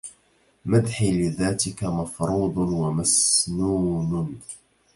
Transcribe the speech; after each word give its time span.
مدحي 0.65 1.11
لذاتك 1.11 1.83
مفروض 1.83 2.57
ومسنون 2.57 4.39